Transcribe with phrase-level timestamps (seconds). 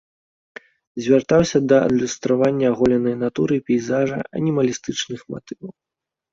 [1.07, 5.71] Звяртаўся да адлюстравання аголенай натуры, пейзажа, анімалістычных матываў.